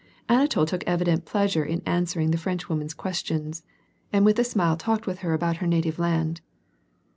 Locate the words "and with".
4.11-4.39